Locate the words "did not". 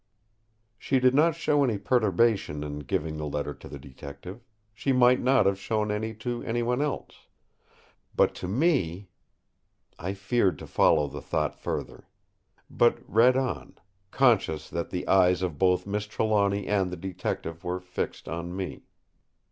0.99-1.35